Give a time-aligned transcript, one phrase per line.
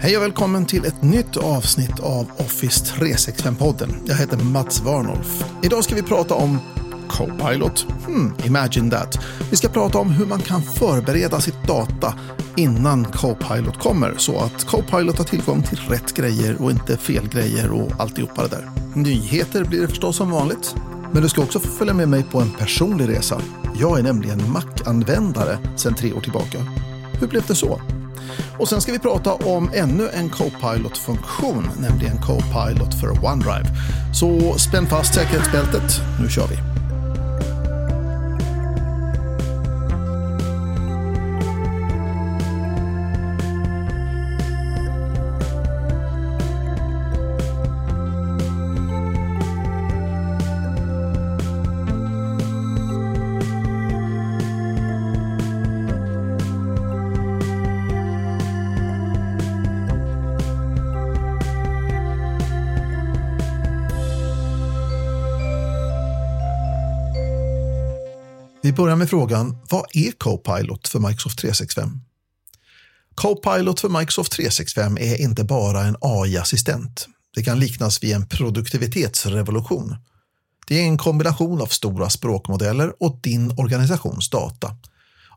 [0.00, 3.88] Hej och välkommen till ett nytt avsnitt av Office 365-podden.
[4.06, 5.44] Jag heter Mats Warnolf.
[5.62, 6.58] Idag ska vi prata om
[7.08, 7.86] Copilot.
[8.06, 9.18] Hmm, imagine that.
[9.50, 12.14] Vi ska prata om hur man kan förbereda sitt data
[12.56, 17.70] innan Copilot kommer så att Copilot har tillgång till rätt grejer och inte fel grejer
[17.70, 18.70] och alltihopa det där.
[18.94, 20.74] Nyheter blir det förstås som vanligt.
[21.12, 23.40] Men du ska också få följa med mig på en personlig resa.
[23.80, 26.58] Jag är nämligen Mac-användare sedan tre år tillbaka.
[27.20, 27.80] Hur blev det så?
[28.58, 33.66] Och sen ska vi prata om ännu en Copilot-funktion, nämligen Copilot för OneDrive.
[34.14, 36.67] Så spänn fast säkerhetsbältet, nu kör vi!
[68.62, 72.00] Vi börjar med frågan, vad är Copilot för Microsoft 365?
[73.14, 77.08] Copilot för Microsoft 365 är inte bara en AI-assistent.
[77.34, 79.96] Det kan liknas vid en produktivitetsrevolution.
[80.66, 84.76] Det är en kombination av stora språkmodeller och din organisations data.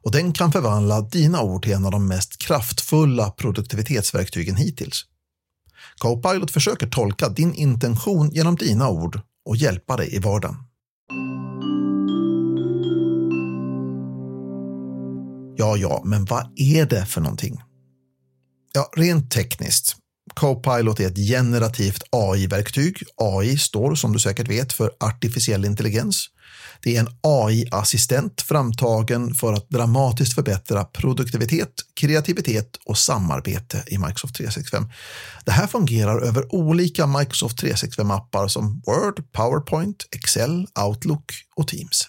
[0.04, 5.06] Och den kan förvandla dina ord till en av de mest kraftfulla produktivitetsverktygen hittills.
[5.98, 10.56] Copilot försöker tolka din intention genom dina ord och hjälpa dig i vardagen.
[15.62, 17.62] Ja, ja, men vad är det för någonting?
[18.74, 19.96] Ja, rent tekniskt.
[20.34, 23.04] Copilot är ett generativt AI-verktyg.
[23.16, 26.28] AI står, som du säkert vet, för artificiell intelligens.
[26.84, 34.36] Det är en AI-assistent framtagen för att dramatiskt förbättra produktivitet, kreativitet och samarbete i Microsoft
[34.36, 34.90] 365.
[35.46, 42.08] Det här fungerar över olika Microsoft 365-appar som Word, PowerPoint, Excel, Outlook och Teams.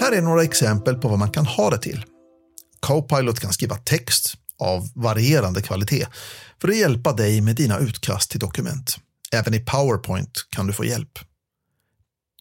[0.00, 2.04] Här är några exempel på vad man kan ha det till.
[2.80, 6.06] Copilot kan skriva text av varierande kvalitet
[6.60, 8.96] för att hjälpa dig med dina utkast till dokument.
[9.32, 11.18] Även i PowerPoint kan du få hjälp.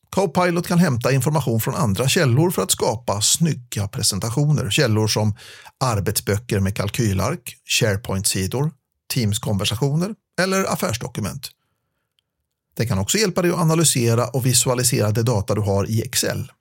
[0.10, 4.70] Copilot kan hämta information från andra källor för att skapa snygga presentationer.
[4.70, 5.36] Källor som
[5.80, 8.72] arbetsböcker med kalkylark, SharePoint-sidor,
[9.14, 11.50] Teams-konversationer eller affärsdokument.
[12.76, 16.52] Det kan också hjälpa dig att analysera och visualisera det data du har i Excel.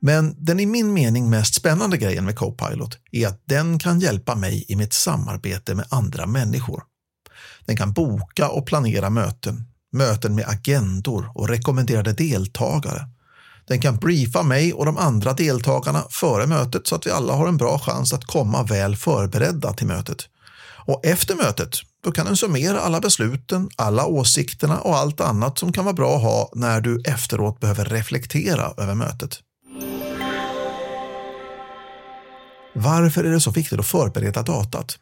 [0.00, 4.34] Men den i min mening mest spännande grejen med Copilot är att den kan hjälpa
[4.34, 6.82] mig i mitt samarbete med andra människor.
[7.66, 13.08] Den kan boka och planera möten, möten med agendor och rekommenderade deltagare.
[13.68, 17.48] Den kan briefa mig och de andra deltagarna före mötet så att vi alla har
[17.48, 20.28] en bra chans att komma väl förberedda till mötet.
[20.88, 21.70] Och efter mötet,
[22.04, 26.16] då kan den summera alla besluten, alla åsikterna och allt annat som kan vara bra
[26.16, 29.40] att ha när du efteråt behöver reflektera över mötet.
[32.80, 34.98] Varför är det så viktigt att förbereda datat?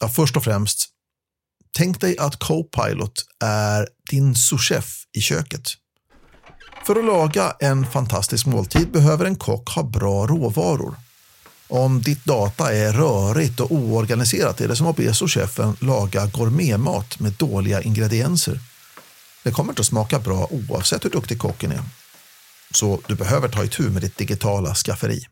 [0.00, 0.88] Ja, först och främst,
[1.76, 5.68] tänk dig att Copilot är din souschef i köket.
[6.86, 10.94] För att laga en fantastisk måltid behöver en kock ha bra råvaror.
[11.68, 17.20] Om ditt data är rörigt och oorganiserat är det som att be souschefen laga gourmetmat
[17.20, 18.60] med dåliga ingredienser.
[19.42, 21.82] Det kommer inte att smaka bra oavsett hur duktig kocken är.
[22.74, 25.26] Så du behöver ta itu med ditt digitala skafferi.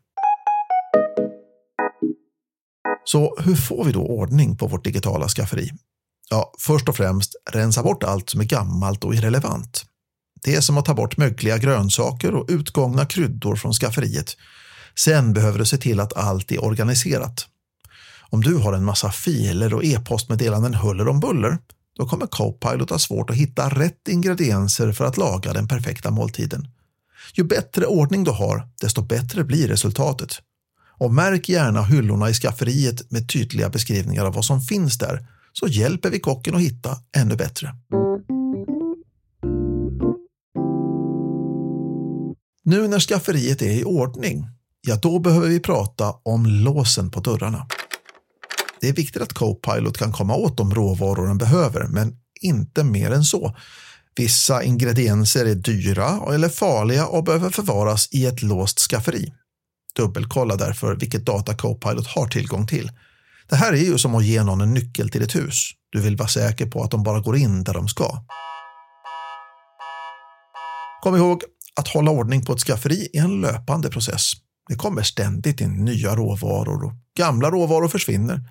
[3.04, 5.70] Så hur får vi då ordning på vårt digitala skafferi?
[6.30, 9.84] Ja, först och främst rensa bort allt som är gammalt och irrelevant.
[10.42, 14.36] Det är som att ta bort mögliga grönsaker och utgångna kryddor från skafferiet.
[14.98, 17.46] Sen behöver du se till att allt är organiserat.
[18.30, 21.58] Om du har en massa filer och e-postmeddelanden huller om buller,
[21.96, 26.68] då kommer Copilot ha svårt att hitta rätt ingredienser för att laga den perfekta måltiden.
[27.34, 30.38] Ju bättre ordning du har, desto bättre blir resultatet.
[31.00, 35.66] Och märk gärna hyllorna i skafferiet med tydliga beskrivningar av vad som finns där så
[35.66, 37.74] hjälper vi kocken att hitta ännu bättre.
[42.64, 44.46] Nu när skafferiet är i ordning,
[44.86, 47.66] ja då behöver vi prata om låsen på dörrarna.
[48.80, 53.10] Det är viktigt att Copilot kan komma åt de råvaror den behöver, men inte mer
[53.10, 53.56] än så.
[54.16, 59.32] Vissa ingredienser är dyra eller farliga och behöver förvaras i ett låst skafferi.
[59.96, 62.90] Dubbelkolla därför vilket data Copilot har tillgång till.
[63.48, 65.70] Det här är ju som att ge någon en nyckel till ett hus.
[65.90, 68.24] Du vill vara säker på att de bara går in där de ska.
[71.02, 71.42] Kom ihåg,
[71.76, 74.32] att hålla ordning på ett skafferi är en löpande process.
[74.68, 78.50] Det kommer ständigt in nya råvaror och gamla råvaror försvinner.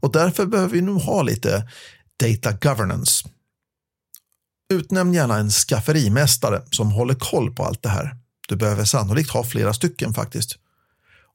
[0.00, 1.68] Och därför behöver vi nog ha lite
[2.20, 3.28] data governance.
[4.72, 8.16] Utnämn gärna en skafferimästare som håller koll på allt det här.
[8.48, 10.58] Du behöver sannolikt ha flera stycken faktiskt.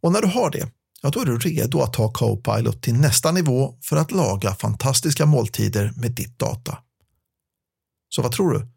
[0.01, 3.31] Och när du har det, ja då är du redo att ta Copilot till nästa
[3.31, 6.77] nivå för att laga fantastiska måltider med ditt data.
[8.09, 8.67] Så vad tror du?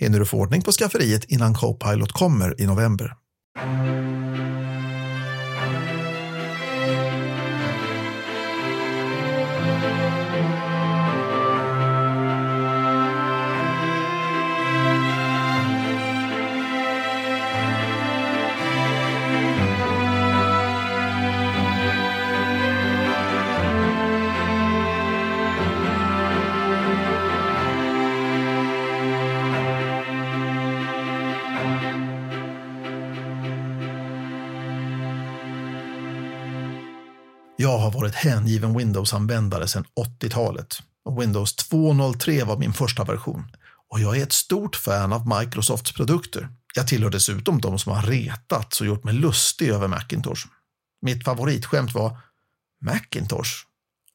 [0.00, 3.16] Hinner du få ordning på skafferiet innan Copilot kommer i november?
[37.78, 39.84] Jag har varit hängiven Windows-användare sedan
[40.20, 40.82] 80-talet.
[41.18, 43.44] Windows 2.03 var min första version.
[43.90, 46.48] Och jag är ett stort fan av Microsofts produkter.
[46.74, 50.46] Jag tillhör dessutom de som har retats och gjort mig lustig över Macintosh.
[51.02, 52.18] Mitt favoritskämt var
[52.84, 53.50] Macintosh.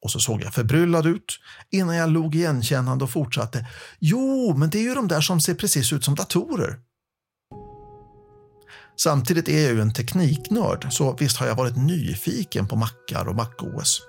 [0.02, 1.40] Och så såg jag förbryllad ut
[1.72, 3.68] innan jag log igenkännande och fortsatte.
[4.00, 6.80] Jo, men det är ju de där som ser precis ut som datorer.
[8.98, 13.36] Samtidigt är jag ju en tekniknörd, så visst har jag varit nyfiken på mackar och
[13.36, 14.02] MacOS.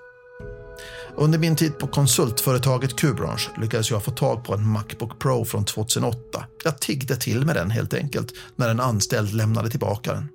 [1.17, 5.65] Under min tid på konsultföretaget Qbranch lyckades jag få tag på en Macbook Pro från
[5.65, 6.45] 2008.
[6.65, 10.29] Jag tiggde till med den helt enkelt när en anställd lämnade tillbaka den.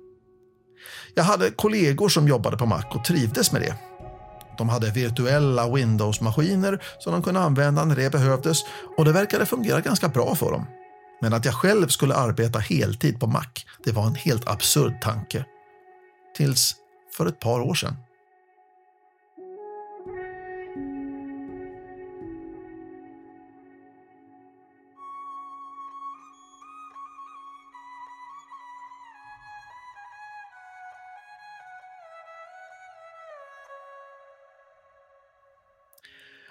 [1.14, 3.74] Jag hade kollegor som jobbade på Mac och trivdes med det.
[4.58, 8.58] De hade virtuella Windows-maskiner som de kunde använda när det behövdes
[8.96, 10.66] och det verkade fungera ganska bra för dem.
[11.20, 13.46] Men att jag själv skulle arbeta heltid på Mac,
[13.84, 15.44] det var en helt absurd tanke.
[16.36, 16.76] Tills
[17.16, 17.96] för ett par år sedan.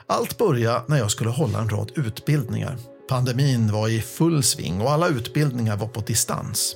[0.07, 2.77] Allt började när jag skulle hålla en rad utbildningar
[3.09, 6.75] Pandemin var i full sving och alla utbildningar var på distans.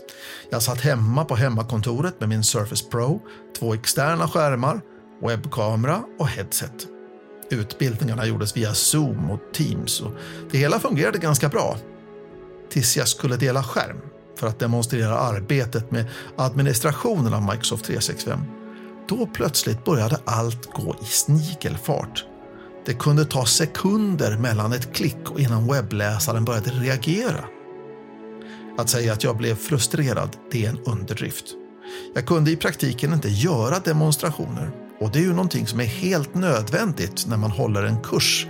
[0.49, 3.21] Jag satt hemma på hemmakontoret med min Surface Pro,
[3.59, 4.81] två externa skärmar,
[5.21, 6.87] webbkamera och headset.
[7.49, 10.11] Utbildningarna gjordes via Zoom och Teams och
[10.51, 11.77] det hela fungerade ganska bra.
[12.69, 14.01] Tills jag skulle dela skärm
[14.39, 16.05] för att demonstrera arbetet med
[16.37, 18.39] administrationen av Microsoft 365.
[19.09, 22.25] Då plötsligt började allt gå i snigelfart
[22.85, 27.45] det kunde ta sekunder mellan ett klick och innan webbläsaren började reagera.
[28.77, 31.45] Att säga att jag blev frustrerad, det är en underdrift.
[32.13, 36.35] Jag kunde i praktiken inte göra demonstrationer och det är ju någonting som är helt
[36.35, 38.47] nödvändigt när man håller en kurs.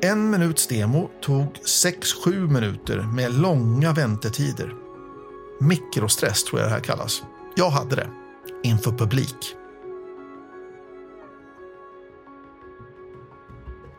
[0.00, 4.74] En minuts demo tog 6-7 minuter med långa väntetider.
[5.60, 7.22] Mikrostress tror jag det här kallas.
[7.56, 8.08] Jag hade det.
[8.62, 9.57] Inför publik.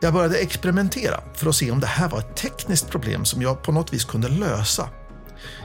[0.02, 3.62] Jag började experimentera för att se om det här var ett tekniskt problem som jag
[3.62, 4.88] på något vis kunde lösa.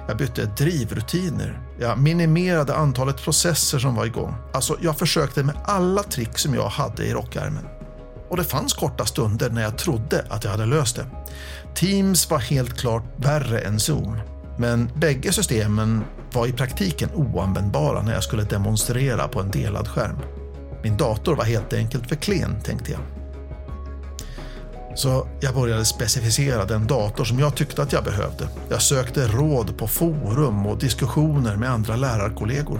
[0.07, 1.59] Jag bytte drivrutiner.
[1.79, 4.35] Jag minimerade antalet processer som var igång.
[4.53, 7.65] Alltså, jag försökte med alla trick som jag hade i rockärmen.
[8.29, 11.05] Och det fanns korta stunder när jag trodde att jag hade löst det.
[11.75, 14.17] Teams var helt klart värre än Zoom.
[14.57, 20.17] Men bägge systemen var i praktiken oanvändbara när jag skulle demonstrera på en delad skärm.
[20.83, 23.14] Min dator var helt enkelt för klen, tänkte jag.
[24.95, 28.47] Så jag började specificera den dator som jag tyckte att jag behövde.
[28.69, 32.79] Jag sökte råd på forum och diskussioner med andra lärarkollegor.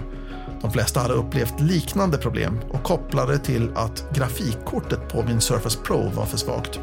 [0.62, 6.10] De flesta hade upplevt liknande problem och kopplade till att grafikkortet på min Surface Pro
[6.10, 6.80] var för svagt.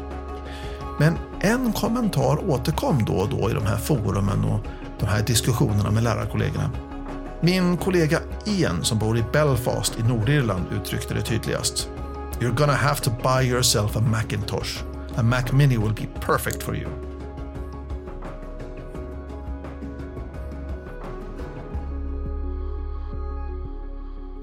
[0.99, 4.59] Men en kommentar återkom då och då i de här forumen och
[4.99, 6.69] de här diskussionerna med lärarkollegorna.
[7.41, 11.89] Min kollega Ian som bor i Belfast i Nordirland uttryckte det tydligast.
[12.39, 16.75] You're gonna have to buy yourself a Macintosh a Mac Mini will be perfect for
[16.75, 16.89] you.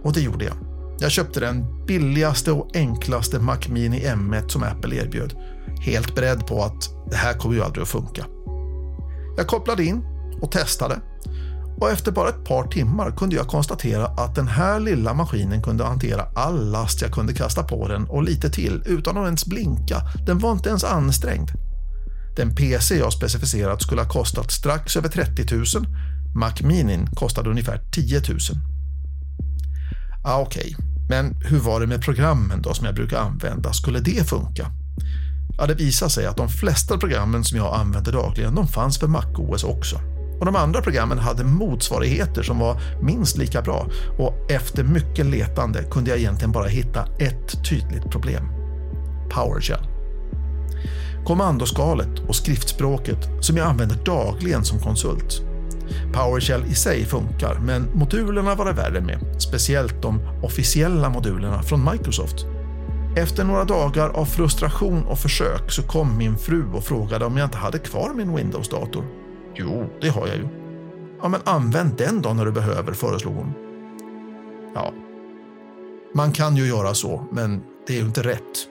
[0.02, 0.56] Och det gjorde jag.
[0.98, 5.34] Jag köpte den billigaste och enklaste Mac Mini M1 som Apple erbjöd.
[5.80, 8.26] Helt beredd på att det här kommer ju aldrig att funka.
[9.36, 10.04] Jag kopplade in
[10.42, 11.00] och testade
[11.80, 15.84] och efter bara ett par timmar kunde jag konstatera att den här lilla maskinen kunde
[15.84, 20.02] hantera all last jag kunde kasta på den och lite till utan att ens blinka.
[20.26, 21.50] Den var inte ens ansträngd.
[22.36, 25.64] Den PC jag specificerat skulle ha kostat strax över 30 000.
[26.34, 28.38] Mac Minin kostade ungefär 10 000.
[30.24, 30.86] Ah, Okej, okay.
[31.08, 33.72] men hur var det med programmen då som jag brukar använda?
[33.72, 34.70] Skulle det funka?
[35.58, 39.06] Ja, det visade sig att de flesta programmen som jag använder dagligen, de fanns för
[39.06, 40.00] MacOS också.
[40.40, 43.86] Och de andra programmen hade motsvarigheter som var minst lika bra
[44.18, 48.44] och efter mycket letande kunde jag egentligen bara hitta ett tydligt problem.
[49.30, 49.86] PowerShell.
[51.26, 55.42] Kommandoskalet och skriftspråket som jag använder dagligen som konsult.
[56.12, 61.90] PowerShell i sig funkar, men modulerna var det värre med, speciellt de officiella modulerna från
[61.92, 62.46] Microsoft.
[63.16, 67.46] Efter några dagar av frustration och försök så kom min fru och frågade om jag
[67.46, 69.19] inte hade kvar min Windows-dator.
[69.60, 70.48] Jo, det har jag ju.
[71.22, 73.52] Ja, men använd den då när du behöver, föreslog hon.
[74.74, 74.92] Ja,
[76.14, 78.69] man kan ju göra så, men det är ju inte rätt.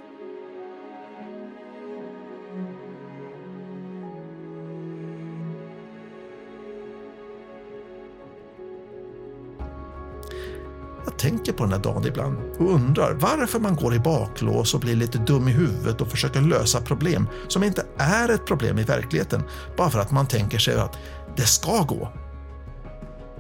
[11.20, 14.96] Tänker på den här dagen ibland och undrar varför man går i baklås och blir
[14.96, 19.44] lite dum i huvudet och försöker lösa problem som inte är ett problem i verkligheten
[19.78, 20.98] bara för att man tänker sig att
[21.36, 22.14] det ska gå.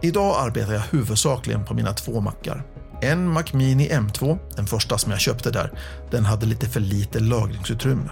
[0.02, 2.64] Idag arbetar jag huvudsakligen på mina två mackar.
[3.02, 5.72] En Mac Mini M2, den första som jag köpte där,
[6.12, 8.10] den hade lite för lite lagringsutrymme.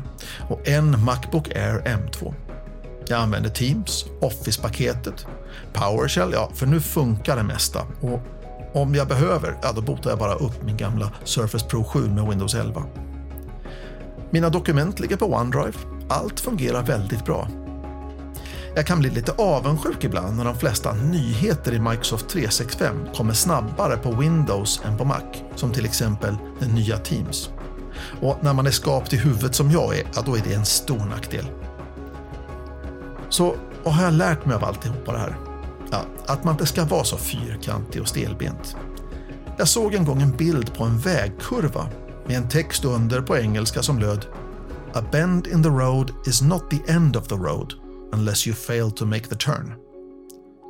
[0.49, 2.33] Och en Macbook Air M2.
[3.07, 5.25] Jag använder Teams, Office-paketet,
[5.73, 7.81] PowerShell, ja, för nu funkar det mesta.
[8.01, 8.21] Och
[8.81, 12.27] om jag behöver, ja då botar jag bara upp min gamla Surface Pro 7 med
[12.27, 12.83] Windows 11.
[14.29, 15.77] Mina dokument ligger på OneDrive.
[16.09, 17.47] Allt fungerar väldigt bra.
[18.75, 23.97] Jag kan bli lite avundsjuk ibland när de flesta nyheter i Microsoft 365 kommer snabbare
[23.97, 25.21] på Windows än på Mac,
[25.55, 27.49] som till exempel den nya Teams.
[28.21, 30.65] Och när man är skapt i huvudet som jag är, ja, då är det en
[30.65, 31.45] stor nackdel.
[33.29, 35.46] Så vad har jag lärt mig av alltihopa det här?
[35.91, 38.75] Ja, att man inte ska vara så fyrkantig och stelbent.
[39.57, 41.89] Jag såg en gång en bild på en vägkurva
[42.25, 44.25] med en text under på engelska som löd
[44.93, 47.73] A bend in the road is not the end of the road
[48.13, 49.73] unless you fail to make the turn.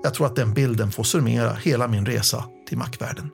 [0.03, 3.29] Jag tror att den bilden får summera hela min resa till mackvärlden.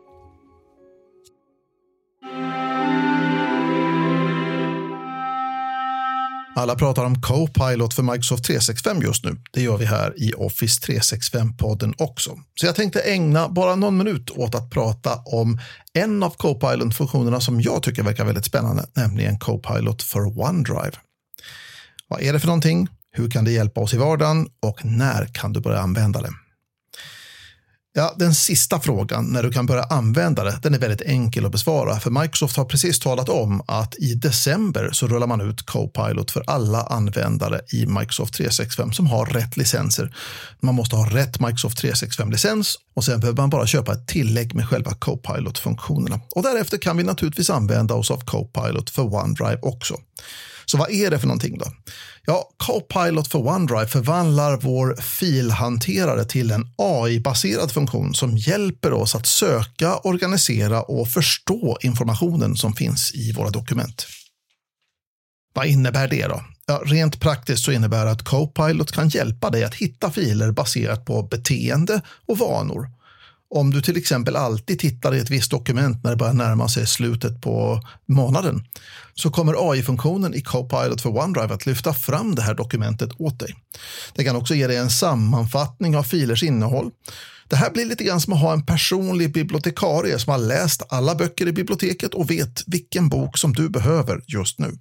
[6.55, 9.38] Alla pratar om Copilot för Microsoft 365 just nu.
[9.51, 12.39] Det gör vi här i Office 365-podden också.
[12.55, 15.60] Så jag tänkte ägna bara någon minut åt att prata om
[15.93, 20.91] en av Copilot-funktionerna som jag tycker verkar väldigt spännande, nämligen Copilot för OneDrive.
[22.07, 22.88] Vad är det för någonting?
[23.12, 26.31] Hur kan det hjälpa oss i vardagen och när kan du börja använda det?
[27.95, 31.51] Ja, den sista frågan, när du kan börja använda det, den är väldigt enkel att
[31.51, 32.00] besvara.
[32.00, 36.43] För Microsoft har precis talat om att i december så rullar man ut Copilot för
[36.47, 40.15] alla användare i Microsoft 365 som har rätt licenser.
[40.59, 44.69] Man måste ha rätt Microsoft 365-licens och sen behöver man bara köpa ett tillägg med
[44.69, 46.19] själva Copilot-funktionerna.
[46.35, 49.97] Och därefter kan vi naturligtvis använda oss av Copilot för OneDrive också.
[50.74, 51.65] Så vad är det för någonting då?
[52.25, 59.27] Ja, Copilot för OneDrive förvandlar vår filhanterare till en AI-baserad funktion som hjälper oss att
[59.27, 64.08] söka, organisera och förstå informationen som finns i våra dokument.
[65.53, 66.44] Vad innebär det då?
[66.65, 71.06] Ja, rent praktiskt så innebär det att Copilot kan hjälpa dig att hitta filer baserat
[71.06, 72.89] på beteende och vanor
[73.55, 76.88] om du till exempel alltid tittar i ett visst dokument när det börjar närma sig
[76.88, 78.63] slutet på månaden
[79.13, 83.55] så kommer AI-funktionen i Copilot för OneDrive att lyfta fram det här dokumentet åt dig.
[84.13, 86.91] Det kan också ge dig en sammanfattning av filers innehåll.
[87.48, 91.15] Det här blir lite grann som att ha en personlig bibliotekarie som har läst alla
[91.15, 94.77] böcker i biblioteket och vet vilken bok som du behöver just nu.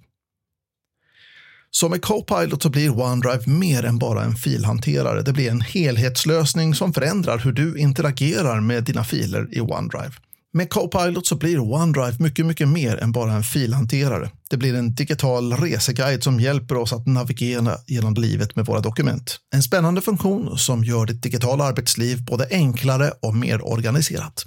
[1.75, 5.21] Så med Copilot så blir OneDrive mer än bara en filhanterare.
[5.21, 10.13] Det blir en helhetslösning som förändrar hur du interagerar med dina filer i OneDrive.
[10.53, 14.29] Med Copilot så blir OneDrive mycket, mycket mer än bara en filhanterare.
[14.49, 19.37] Det blir en digital reseguide som hjälper oss att navigera genom livet med våra dokument.
[19.55, 24.45] En spännande funktion som gör ditt digitala arbetsliv både enklare och mer organiserat.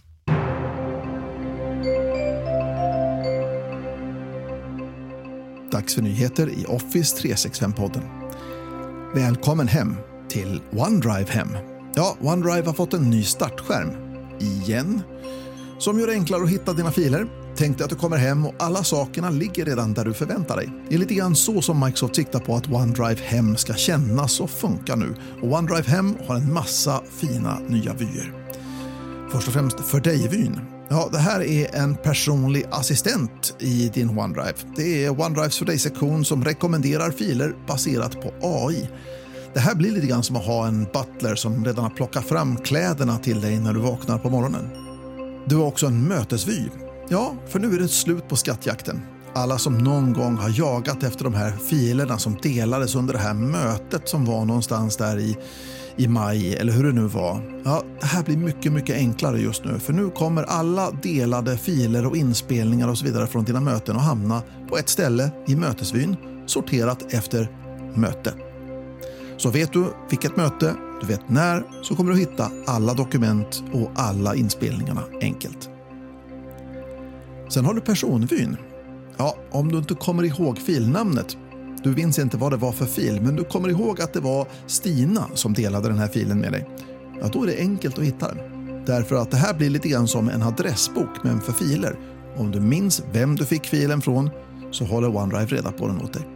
[5.76, 8.02] Dags för nyheter i Office 365-podden.
[9.14, 9.96] Välkommen hem
[10.28, 11.48] till OneDrive hem.
[11.94, 13.90] Ja, OneDrive har fått en ny startskärm.
[14.40, 15.02] Igen.
[15.78, 17.26] Som gör det enklare att hitta dina filer.
[17.56, 20.70] Tänk dig att du kommer hem och alla sakerna ligger redan där du förväntar dig.
[20.88, 24.50] Det är lite grann så som Microsoft siktar på att OneDrive hem ska kännas och
[24.50, 25.14] funka nu.
[25.42, 28.32] Och OneDrive hem har en massa fina nya vyer.
[29.32, 30.75] Först och främst för dig-vyn.
[30.88, 34.54] Ja, det här är en personlig assistent i din OneDrive.
[34.76, 38.88] Det är OneDrives för dig-sektion som rekommenderar filer baserat på AI.
[39.54, 42.56] Det här blir lite grann som att ha en butler som redan har plockat fram
[42.56, 44.70] kläderna till dig när du vaknar på morgonen.
[45.46, 46.68] Du har också en mötesvy.
[47.08, 49.00] Ja, för nu är det slut på skattjakten.
[49.34, 53.34] Alla som någon gång har jagat efter de här filerna som delades under det här
[53.34, 55.36] mötet som var någonstans där i,
[55.96, 57.60] i maj eller hur det nu var.
[57.64, 62.06] Ja, det här blir mycket, mycket enklare just nu för nu kommer alla delade filer
[62.06, 66.16] och inspelningar och så vidare från dina möten att hamna på ett ställe i mötesvyn
[66.46, 67.50] sorterat efter
[67.94, 68.34] möte.
[69.36, 73.90] Så vet du vilket möte, du vet när, så kommer du hitta alla dokument och
[73.94, 75.70] alla inspelningarna enkelt.
[77.48, 78.56] Sen har du personvyn.
[79.16, 81.36] Ja, om du inte kommer ihåg filnamnet,
[81.86, 84.48] du minns inte vad det var för fil, men du kommer ihåg att det var
[84.66, 86.68] Stina som delade den här filen med dig.
[87.20, 88.38] Ja, då är det enkelt att hitta den.
[88.86, 91.98] Därför att det här blir lite grann som en adressbok, men för filer.
[92.36, 94.30] Om du minns vem du fick filen från
[94.70, 96.28] så håller OneDrive reda på den åt dig.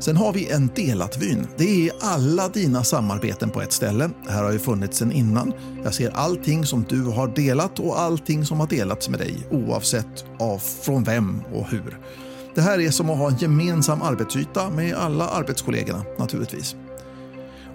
[0.00, 1.46] Sen har vi en delat-vyn.
[1.56, 4.10] Det är alla dina samarbeten på ett ställe.
[4.24, 5.52] Det här har ju funnits sedan innan.
[5.84, 10.24] Jag ser allting som du har delat och allting som har delats med dig oavsett
[10.38, 11.98] av från vem och hur.
[12.54, 16.76] Det här är som att ha en gemensam arbetsyta med alla arbetskollegorna naturligtvis.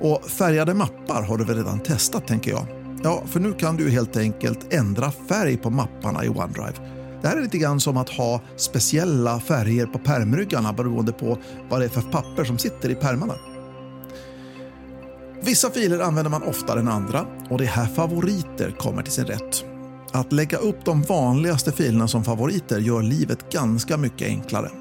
[0.02, 2.66] Och färgade mappar har du väl redan testat tänker jag.
[3.04, 6.74] Ja, för nu kan du helt enkelt ändra färg på mapparna i OneDrive.
[7.22, 11.38] Det här är lite grann som att ha speciella färger på pärmryggarna beroende på
[11.70, 13.36] vad det är för papper som sitter i pärmarna.
[15.42, 19.26] Vissa filer använder man oftare än andra och det är här favoriter kommer till sin
[19.26, 19.73] rätt.
[20.14, 24.72] Att lägga upp de vanligaste filerna som favoriter gör livet ganska mycket enklare.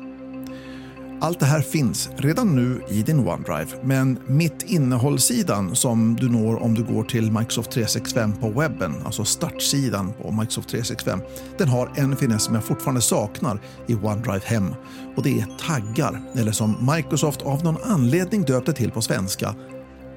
[1.20, 6.62] Allt det här finns redan nu i din OneDrive, men mitt innehållssidan som du når
[6.62, 11.20] om du går till Microsoft 365 på webben, alltså startsidan på Microsoft 365,
[11.58, 14.74] den har en finess som jag fortfarande saknar i OneDrive Hem
[15.16, 19.54] och det är taggar, eller som Microsoft av någon anledning döpte till på svenska,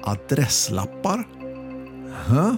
[0.02, 1.28] adresslappar.
[2.26, 2.54] Huh?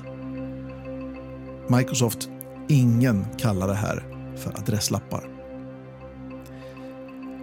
[1.68, 2.28] Microsoft,
[2.68, 4.02] ingen kallar det här
[4.36, 5.28] för adresslappar.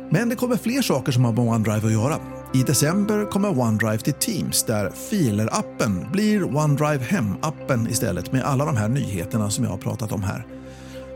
[0.09, 2.19] Men det kommer fler saker som har med OneDrive att göra.
[2.53, 8.77] I december kommer OneDrive till Teams där Filer-appen blir OneDrive Hem-appen istället med alla de
[8.77, 10.45] här nyheterna som jag har pratat om här.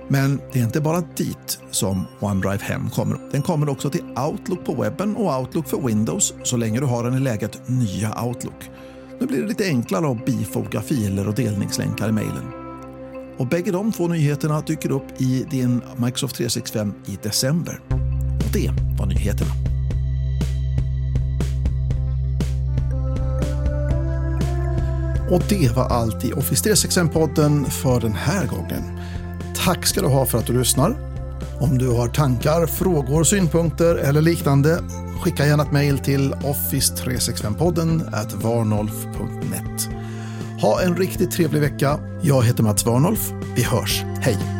[0.08, 3.18] Men det är inte bara dit som OneDrive Hem kommer.
[3.32, 7.04] Den kommer också till Outlook på webben och Outlook för Windows så länge du har
[7.04, 8.70] den i läget Nya Outlook.
[9.20, 12.59] Nu blir det lite enklare att bifoga filer och delningslänkar i mejlen.
[13.40, 17.82] Och bägge de två nyheterna dyker upp i din Microsoft 365 i december.
[18.46, 19.52] Och det var nyheterna.
[25.32, 29.00] Och det var allt i Office 365-podden för den här gången.
[29.66, 30.98] Tack ska du ha för att du lyssnar.
[31.60, 34.80] Om du har tankar, frågor, synpunkter eller liknande
[35.22, 39.99] skicka gärna ett mejl till office365podden varnolf.net.
[40.62, 42.00] Ha en riktigt trevlig vecka.
[42.22, 43.32] Jag heter Mats Warnolf.
[43.56, 44.04] Vi hörs.
[44.22, 44.59] Hej!